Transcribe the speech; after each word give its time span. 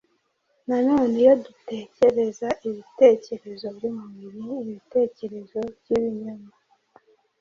Na 0.67 0.77
none, 0.87 1.13
iyo 1.23 1.33
dutekereza 1.45 2.47
ibitekerezo 2.67 3.65
by’umubiri, 3.75 4.41
ibitekerezo 4.63 5.59
by’ibinyoma, 5.79 6.51